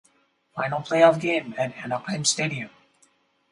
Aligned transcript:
Final 0.55 0.79
playoff 0.79 1.19
game 1.21 1.53
at 1.59 1.75
Anaheim 1.75 2.25
Stadium. 2.25 2.71